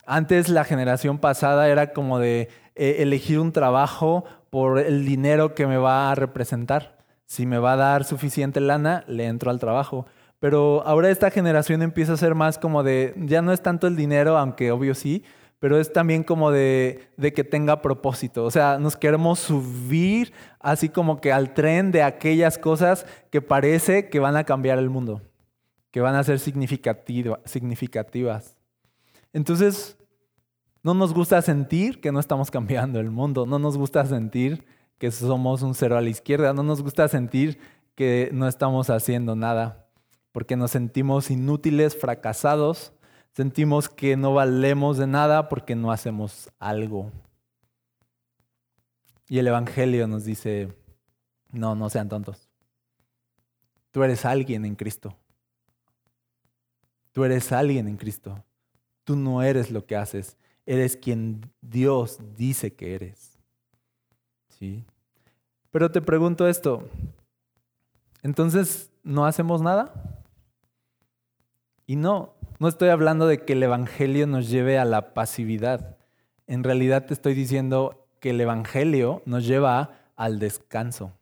[0.04, 5.66] Antes la generación pasada era como de eh, elegir un trabajo por el dinero que
[5.66, 6.98] me va a representar.
[7.24, 10.06] Si me va a dar suficiente lana, le entro al trabajo.
[10.40, 13.94] Pero ahora esta generación empieza a ser más como de, ya no es tanto el
[13.94, 15.24] dinero, aunque obvio sí,
[15.60, 18.44] pero es también como de, de, que tenga propósito.
[18.44, 24.08] O sea, nos queremos subir así como que al tren de aquellas cosas que parece
[24.08, 25.22] que van a cambiar el mundo,
[25.92, 28.56] que van a ser significativas.
[29.32, 29.96] Entonces,
[30.82, 34.64] no nos gusta sentir que no estamos cambiando el mundo, no nos gusta sentir
[34.98, 37.58] que somos un cero a la izquierda, no nos gusta sentir
[37.94, 39.82] que no estamos haciendo nada
[40.32, 42.92] porque nos sentimos inútiles, fracasados,
[43.32, 47.12] sentimos que no valemos de nada porque no hacemos algo.
[49.28, 50.74] Y el Evangelio nos dice,
[51.50, 52.48] no, no sean tontos.
[53.90, 55.16] Tú eres alguien en Cristo.
[57.12, 58.42] Tú eres alguien en Cristo.
[59.04, 60.36] Tú no eres lo que haces,
[60.66, 63.38] eres quien Dios dice que eres.
[64.48, 64.84] ¿Sí?
[65.70, 66.88] Pero te pregunto esto,
[68.22, 69.92] entonces, ¿no hacemos nada?
[71.86, 75.96] Y no, no estoy hablando de que el Evangelio nos lleve a la pasividad.
[76.46, 81.12] En realidad te estoy diciendo que el Evangelio nos lleva al descanso.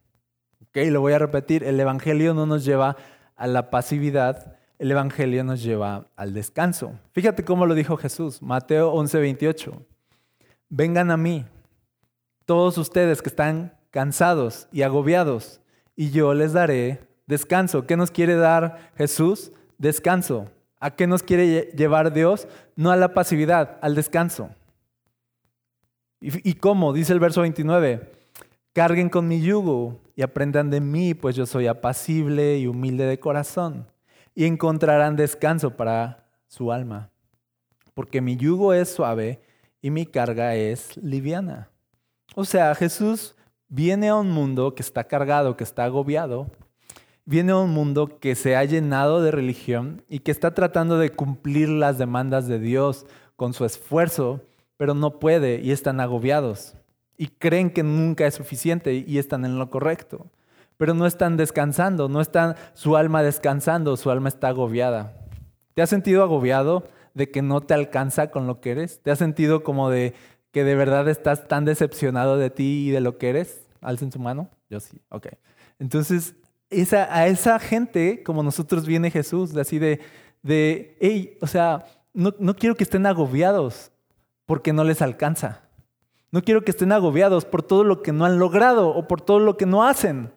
[0.62, 2.96] Ok, lo voy a repetir, el Evangelio no nos lleva
[3.36, 6.98] a la pasividad, el Evangelio nos lleva al descanso.
[7.12, 9.72] Fíjate cómo lo dijo Jesús, Mateo 11:28.
[10.68, 11.44] Vengan a mí,
[12.44, 15.60] todos ustedes que están cansados y agobiados,
[15.94, 17.86] y yo les daré descanso.
[17.86, 19.52] ¿Qué nos quiere dar Jesús?
[19.80, 20.46] descanso.
[20.78, 22.46] ¿A qué nos quiere llevar Dios?
[22.76, 24.50] No a la pasividad, al descanso.
[26.20, 26.92] ¿Y, cómo?
[26.92, 28.12] Dice el verso 29.
[28.74, 33.18] Carguen con mi yugo y aprendan de mí, pues yo soy apacible y humilde de
[33.18, 33.86] corazón,
[34.40, 37.10] y encontrarán descanso para su alma,
[37.92, 39.42] porque mi yugo es suave
[39.82, 41.68] y mi carga es liviana.
[42.34, 43.36] O sea, Jesús
[43.68, 46.50] viene a un mundo que está cargado, que está agobiado,
[47.26, 51.10] viene a un mundo que se ha llenado de religión y que está tratando de
[51.10, 53.04] cumplir las demandas de Dios
[53.36, 54.40] con su esfuerzo,
[54.78, 56.76] pero no puede y están agobiados.
[57.18, 60.30] Y creen que nunca es suficiente y están en lo correcto.
[60.80, 65.12] Pero no están descansando, no están su alma descansando, su alma está agobiada.
[65.74, 69.02] ¿Te has sentido agobiado de que no te alcanza con lo que eres?
[69.02, 70.14] ¿Te has sentido como de
[70.52, 73.68] que de verdad estás tan decepcionado de ti y de lo que eres?
[73.82, 74.48] Alcen su mano.
[74.70, 75.26] Yo sí, ok.
[75.78, 76.34] Entonces,
[76.92, 80.00] a esa gente, como nosotros viene Jesús, de así de,
[80.42, 83.92] de hey, o sea, no, no quiero que estén agobiados
[84.46, 85.60] porque no les alcanza.
[86.30, 89.40] No quiero que estén agobiados por todo lo que no han logrado o por todo
[89.40, 90.32] lo que no hacen.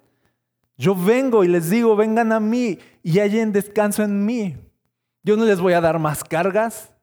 [0.83, 4.57] Yo vengo y les digo, vengan a mí y hallen descanso en mí.
[5.23, 6.93] Yo no les voy a dar más cargas.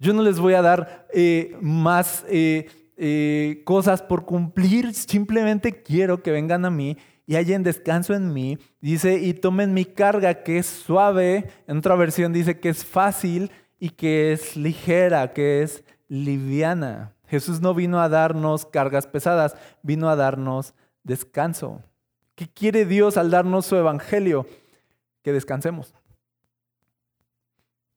[0.00, 4.92] Yo no les voy a dar eh, más eh, eh, cosas por cumplir.
[4.92, 6.96] Simplemente quiero que vengan a mí
[7.28, 8.58] y hallen descanso en mí.
[8.80, 11.46] Dice, y tomen mi carga que es suave.
[11.68, 17.14] En otra versión dice que es fácil y que es ligera, que es liviana.
[17.28, 20.74] Jesús no vino a darnos cargas pesadas, vino a darnos
[21.04, 21.84] descanso.
[22.40, 24.46] ¿Qué quiere Dios al darnos su evangelio?
[25.22, 25.92] Que descansemos.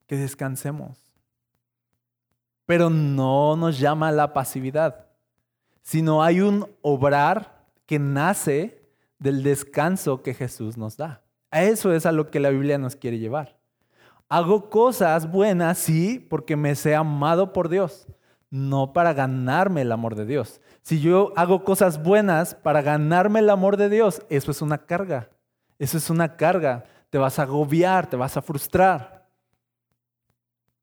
[0.06, 0.98] Que descansemos.
[2.66, 5.06] Pero no nos llama a la pasividad,
[5.80, 8.86] sino hay un obrar que nace
[9.18, 11.22] del descanso que Jesús nos da.
[11.50, 13.56] A eso es a lo que la Biblia nos quiere llevar.
[14.28, 18.06] Hago cosas buenas, sí, porque me sé amado por Dios,
[18.54, 20.60] no para ganarme el amor de Dios.
[20.80, 25.28] Si yo hago cosas buenas para ganarme el amor de Dios, eso es una carga.
[25.76, 26.84] Eso es una carga.
[27.10, 29.26] Te vas a agobiar, te vas a frustrar.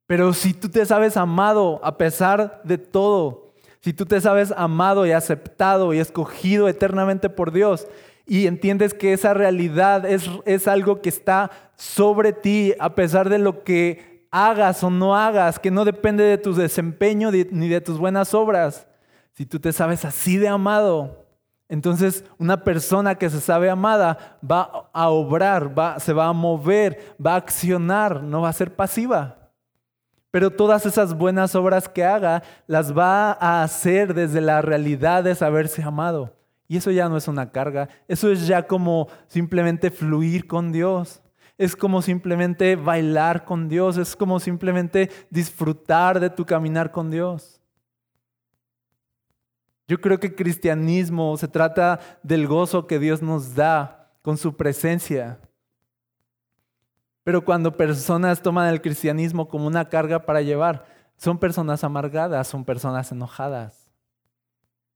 [0.06, 5.06] Pero si tú te sabes amado a pesar de todo, si tú te sabes amado
[5.06, 7.88] y aceptado y escogido eternamente por Dios,
[8.26, 13.40] y entiendes que esa realidad es, es algo que está sobre ti a pesar de
[13.40, 18.00] lo que hagas o no hagas, que no depende de tu desempeño ni de tus
[18.00, 18.88] buenas obras.
[19.34, 21.26] Si tú te sabes así de amado,
[21.72, 27.16] entonces una persona que se sabe amada va a obrar, va, se va a mover,
[27.24, 29.52] va a accionar, no va a ser pasiva.
[30.32, 35.36] Pero todas esas buenas obras que haga las va a hacer desde la realidad de
[35.36, 36.34] saberse amado.
[36.68, 41.21] Y eso ya no es una carga, eso es ya como simplemente fluir con Dios.
[41.62, 47.62] Es como simplemente bailar con Dios, es como simplemente disfrutar de tu caminar con Dios.
[49.88, 55.40] Yo creo que cristianismo se trata del gozo que Dios nos da con su presencia.
[57.24, 62.66] Pero cuando personas toman el cristianismo como una carga para llevar, son personas amargadas, son
[62.66, 63.92] personas enojadas.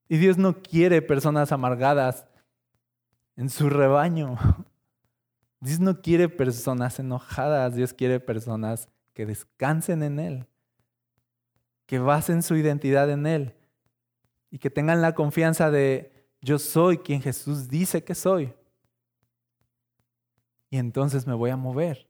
[0.10, 2.26] Y Dios no quiere personas amargadas
[3.36, 4.36] en su rebaño.
[5.66, 10.48] Dios no quiere personas enojadas, Dios quiere personas que descansen en Él,
[11.88, 13.56] que basen su identidad en Él
[14.52, 18.54] y que tengan la confianza de yo soy quien Jesús dice que soy.
[20.70, 22.08] Y entonces me voy a mover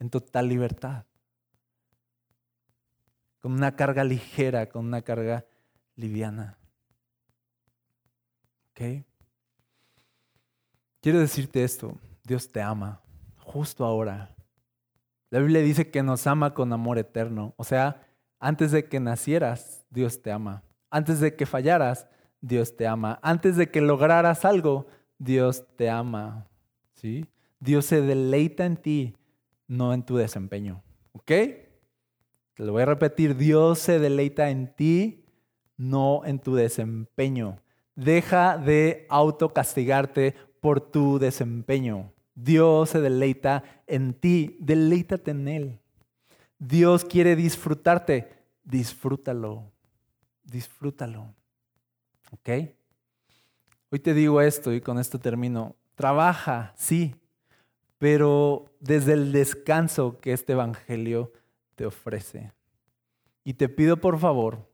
[0.00, 1.04] en total libertad.
[3.38, 5.46] Con una carga ligera, con una carga
[5.94, 6.58] liviana.
[8.72, 9.04] ¿Ok?
[11.00, 11.96] Quiero decirte esto,
[12.28, 13.00] Dios te ama,
[13.38, 14.36] justo ahora.
[15.30, 17.54] La Biblia dice que nos ama con amor eterno.
[17.56, 18.06] O sea,
[18.38, 20.62] antes de que nacieras, Dios te ama.
[20.90, 22.06] Antes de que fallaras,
[22.40, 23.18] Dios te ama.
[23.22, 24.86] Antes de que lograras algo,
[25.18, 26.46] Dios te ama.
[26.94, 27.26] ¿Sí?
[27.58, 29.16] Dios se deleita en ti
[29.68, 30.82] no en tu desempeño.
[31.12, 31.26] ¿Ok?
[31.26, 35.24] Te lo voy a repetir, Dios se deleita en ti,
[35.76, 37.60] no en tu desempeño.
[37.94, 42.12] Deja de autocastigarte por tu desempeño.
[42.40, 45.80] Dios se deleita en ti, deleítate en Él.
[46.56, 48.28] Dios quiere disfrutarte,
[48.62, 49.72] disfrútalo,
[50.44, 51.34] disfrútalo.
[52.30, 52.48] ¿Ok?
[53.90, 55.74] Hoy te digo esto y con esto termino.
[55.96, 57.16] Trabaja, sí,
[57.98, 61.32] pero desde el descanso que este Evangelio
[61.74, 62.52] te ofrece.
[63.42, 64.70] Y te pido por favor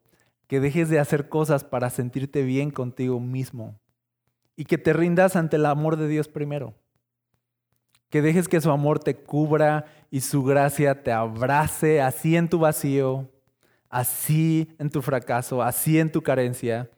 [0.48, 3.80] que dejes de hacer cosas para sentirte bien contigo mismo
[4.54, 6.74] y que te rindas ante el amor de Dios primero.
[8.14, 12.60] Que dejes que su amor te cubra y su gracia te abrace así en tu
[12.60, 13.28] vacío,
[13.88, 16.88] así en tu fracaso, así en tu carencia.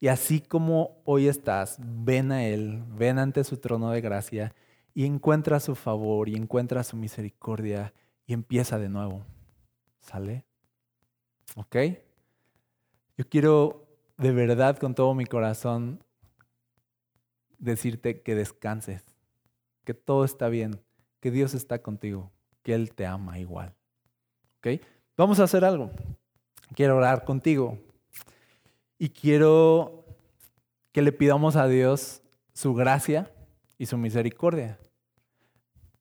[0.00, 4.52] Y así como hoy estás, ven a Él, ven ante su trono de gracia
[4.94, 7.94] y encuentra su favor y encuentra su misericordia
[8.26, 9.24] y empieza de nuevo.
[10.00, 10.44] ¿Sale?
[11.54, 11.76] ¿Ok?
[13.16, 16.02] Yo quiero de verdad con todo mi corazón
[17.60, 19.13] decirte que descanses,
[19.84, 20.80] que todo está bien,
[21.20, 22.30] que Dios está contigo,
[22.62, 23.74] que Él te ama igual.
[24.58, 24.80] ¿Ok?
[25.16, 25.90] Vamos a hacer algo.
[26.74, 27.78] Quiero orar contigo
[28.98, 30.04] y quiero
[30.92, 32.22] que le pidamos a Dios
[32.52, 33.30] su gracia
[33.78, 34.78] y su misericordia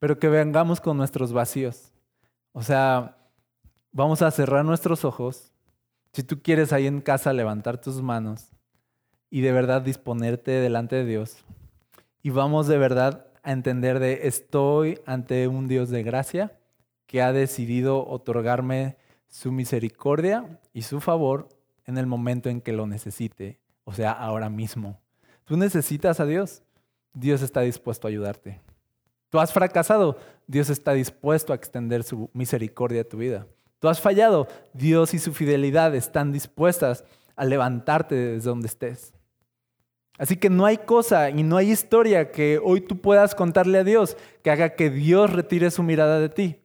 [0.04, 1.94] pero que vengamos con nuestros vacíos.
[2.52, 3.16] O sea,
[3.94, 5.54] vamos a cerrar nuestros ojos.
[6.12, 8.50] Si tú quieres ahí en casa levantar tus manos
[9.30, 11.38] y de verdad disponerte delante de Dios.
[12.22, 16.58] Y vamos de verdad a entender de estoy ante un Dios de gracia
[17.06, 21.50] que ha decidido otorgarme su misericordia y su favor
[21.86, 25.00] en el momento en que lo necesite, o sea, ahora mismo.
[25.44, 26.64] Tú necesitas a Dios,
[27.14, 28.62] Dios está dispuesto a ayudarte.
[29.30, 30.18] Tú has fracasado,
[30.48, 33.48] Dios está dispuesto a extender su misericordia a tu vida.
[33.80, 37.04] Tú has fallado, Dios y su fidelidad están dispuestas
[37.36, 39.14] a levantarte desde donde estés.
[40.18, 43.84] Así que no hay cosa y no hay historia que hoy tú puedas contarle a
[43.84, 46.60] Dios que haga que Dios retire su mirada de ti.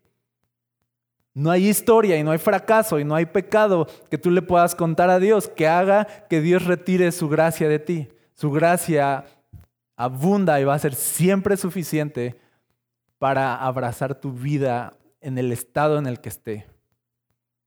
[1.33, 4.75] No hay historia y no hay fracaso y no hay pecado que tú le puedas
[4.75, 8.09] contar a Dios que haga que Dios retire su gracia de ti.
[8.35, 9.25] Su gracia
[9.97, 12.39] abunda y va a ser siempre suficiente
[13.19, 16.67] para abrazar tu vida en el estado en el que esté.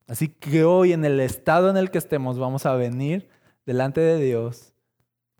[0.07, 3.29] Así que hoy en el estado en el que estemos vamos a venir
[3.65, 4.70] delante de Dios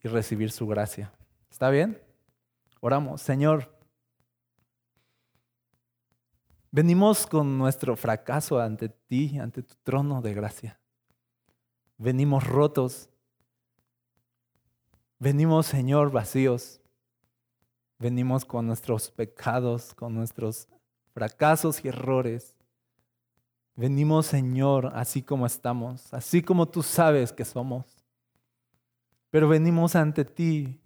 [0.04, 1.12] y recibir su gracia.
[1.50, 2.02] ¿Está bien?
[2.80, 3.72] Oramos, Señor.
[6.72, 10.80] Venimos con nuestro fracaso ante ti, ante tu trono de gracia.
[11.98, 13.10] Venimos rotos.
[15.20, 16.80] Venimos, Señor, vacíos.
[18.00, 20.68] Venimos con nuestros pecados, con nuestros
[21.14, 22.56] fracasos y errores.
[23.76, 28.01] Venimos, Señor, así como estamos, así como tú sabes que somos.
[29.32, 30.80] Pero venimos ante ti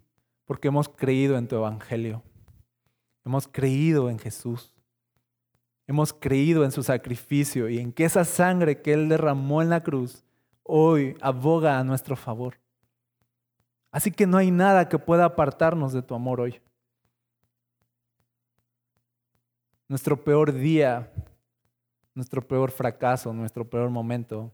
[0.45, 2.23] porque hemos creído en tu Evangelio.
[3.25, 4.71] Hemos creído en Jesús.
[5.87, 9.83] hemos creído en su sacrificio y en que esa sangre que Él derramó en la
[9.83, 10.23] cruz
[10.63, 12.55] hoy aboga a nuestro favor.
[13.91, 16.59] Así que no hay nada que pueda apartarnos de tu amor hoy.
[19.87, 21.13] Nuestro peor día,
[22.15, 24.51] nuestro peor fracaso, nuestro peor momento,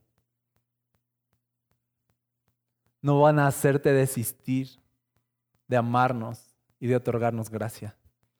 [3.02, 4.70] no van a hacerte desistir
[5.68, 7.96] de amarnos y de otorgarnos gracia.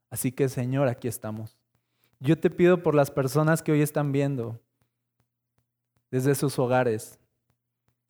[0.10, 1.58] Así que Señor, aquí estamos.
[2.20, 4.60] Yo te pido por las personas que hoy están viendo
[6.12, 7.20] desde sus hogares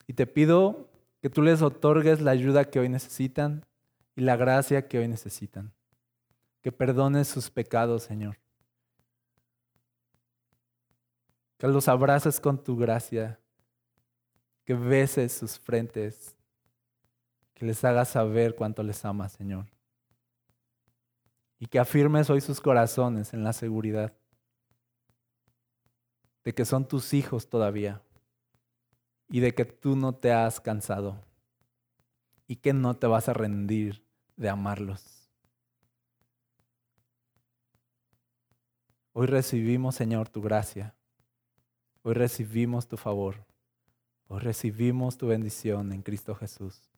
[0.06, 0.88] y te pido
[1.20, 3.64] que tú les otorgues la ayuda que hoy necesitan
[4.16, 5.72] y la gracia que hoy necesitan.
[6.60, 8.38] Que perdones sus pecados, Señor.
[11.58, 13.38] Que los abraces con tu gracia.
[14.64, 16.36] Que beses sus frentes.
[17.62, 19.66] Que les hagas saber cuánto les amas, Señor
[21.62, 24.12] y que afirmes hoy sus corazones en la seguridad
[26.42, 28.02] de que son tus hijos todavía
[29.28, 31.24] y de que tú no te has cansado
[32.48, 34.04] y que no te vas a rendir
[34.36, 35.30] de amarlos.
[39.12, 40.96] Hoy recibimos, Señor, tu gracia.
[42.02, 43.46] Hoy recibimos tu favor.
[44.26, 46.91] Hoy recibimos tu bendición en Cristo Jesús.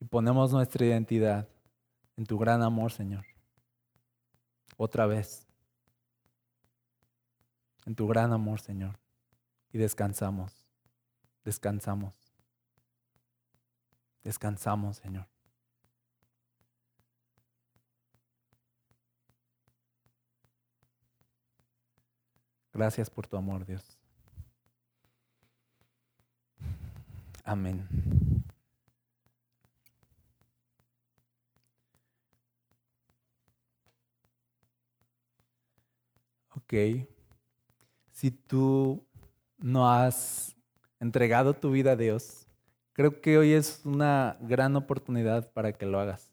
[0.00, 1.48] Y ponemos nuestra identidad
[2.16, 3.24] en tu gran amor, Señor.
[4.76, 5.46] Otra vez.
[7.86, 8.98] En tu gran amor, Señor.
[9.72, 10.64] Y descansamos.
[11.44, 12.14] Descansamos.
[14.22, 15.26] Descansamos, Señor.
[22.72, 23.98] Gracias por tu amor, Dios.
[27.44, 27.88] Amén.
[36.68, 37.08] Ok,
[38.12, 39.02] si tú
[39.56, 40.54] no has
[41.00, 42.46] entregado tu vida a Dios,
[42.92, 46.30] creo que hoy es una gran oportunidad para que lo hagas,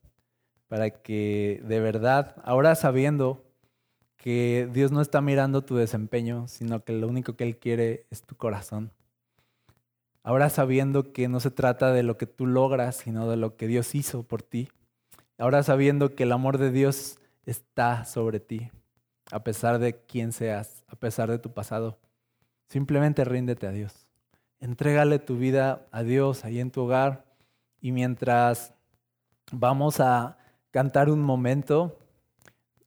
[0.67, 3.45] para que de verdad, ahora sabiendo
[4.17, 8.21] que Dios no está mirando tu desempeño, sino que lo único que Él quiere es
[8.23, 8.91] tu corazón.
[10.21, 13.67] Ahora sabiendo que no se trata de lo que tú logras, sino de lo que
[13.67, 14.67] Dios hizo por ti.
[15.37, 18.69] Ahora sabiendo que el amor de Dios está sobre ti
[19.31, 21.97] a pesar de quién seas, a pesar de tu pasado.
[22.67, 24.07] Simplemente ríndete a Dios.
[24.59, 27.25] Entrégale tu vida a Dios ahí en tu hogar
[27.81, 28.73] y mientras
[29.51, 30.37] vamos a
[30.71, 31.97] cantar un momento,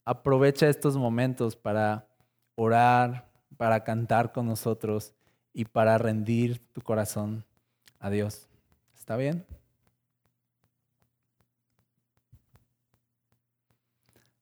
[0.04, 2.06] aprovecha estos momentos para
[2.54, 5.14] orar, para cantar con nosotros
[5.52, 7.44] y para rendir tu corazón
[8.00, 8.48] a Dios.
[8.96, 9.46] ¿Está bien?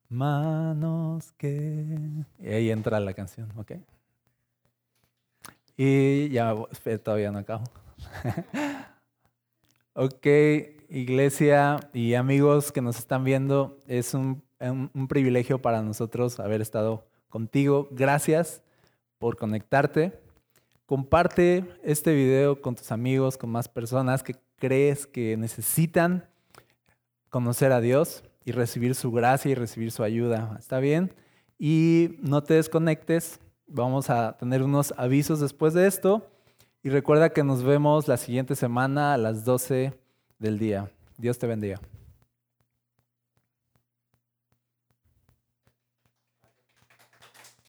[0.09, 2.25] Manos que...
[2.39, 3.73] Y ahí entra la canción, ¿ok?
[5.77, 6.55] Y ya,
[7.03, 7.65] todavía no acabo.
[9.95, 10.27] ok,
[10.89, 17.07] iglesia y amigos que nos están viendo, es un, un privilegio para nosotros haber estado
[17.29, 17.89] contigo.
[17.91, 18.63] Gracias
[19.19, 20.19] por conectarte.
[20.87, 26.25] Comparte este video con tus amigos, con más personas que crees que necesitan
[27.29, 30.57] conocer a Dios y recibir su gracia y recibir su ayuda.
[30.59, 31.13] ¿Está bien?
[31.59, 33.41] Y no te desconectes.
[33.67, 36.31] Vamos a tener unos avisos después de esto.
[36.85, 39.93] Y recuerda que nos vemos la siguiente semana a las 12
[40.39, 40.89] del día.
[41.19, 41.81] Dios te bendiga.